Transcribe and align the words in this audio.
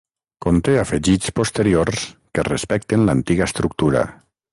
Conté 0.43 0.71
afegits 0.83 1.29
posteriors 1.39 2.05
que 2.39 2.45
respecten 2.47 3.05
l'antiga 3.11 3.47
estructura. 3.51 4.03